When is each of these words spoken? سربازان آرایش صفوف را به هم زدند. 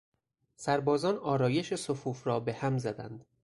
سربازان 0.55 1.17
آرایش 1.17 1.73
صفوف 1.73 2.27
را 2.27 2.39
به 2.39 2.53
هم 2.53 2.77
زدند. 2.77 3.25